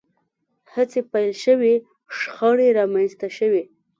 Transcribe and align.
هڅې 0.73 1.01
پیل 1.11 1.31
شوې 1.43 1.73
شخړې 2.17 2.67
رامنځته 2.77 3.27
شوې 3.37 3.63